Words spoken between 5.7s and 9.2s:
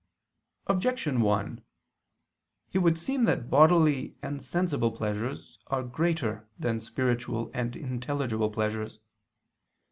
greater than spiritual and intelligible pleasures.